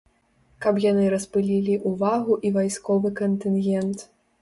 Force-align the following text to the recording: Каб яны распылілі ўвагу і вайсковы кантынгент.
Каб 0.65 0.79
яны 0.85 1.03
распылілі 1.15 1.77
ўвагу 1.91 2.41
і 2.47 2.55
вайсковы 2.59 3.15
кантынгент. 3.25 3.97